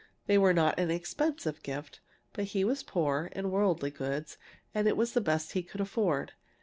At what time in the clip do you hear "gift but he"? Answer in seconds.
1.61-2.63